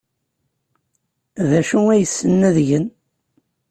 D 1.49 1.51
acu 1.59 1.79
ay 1.93 2.03
ssnen 2.09 2.41
ad 2.49 2.57
gen? 2.67 2.85